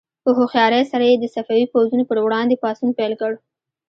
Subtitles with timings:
[0.23, 3.31] په هوښیارۍ سره یې د صفوي پوځونو پر وړاندې پاڅون پیل کړ.